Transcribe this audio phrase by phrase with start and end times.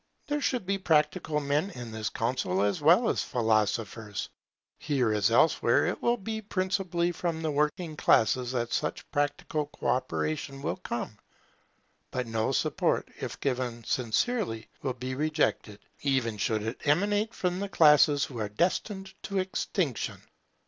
[0.25, 4.29] There should be practical men in this council as well as philosophers.
[4.79, 9.85] Here, as elsewhere, it will be principally from the working classes that such practical co
[9.89, 11.19] operation will come;
[12.09, 17.69] but no support, if given sincerely, will be rejected, even should it emanate from the
[17.69, 20.19] classes who are destined to extinction.